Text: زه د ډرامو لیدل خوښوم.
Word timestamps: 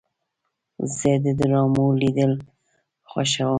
زه 0.95 1.11
د 1.23 1.25
ډرامو 1.39 1.85
لیدل 2.01 2.31
خوښوم. 3.09 3.49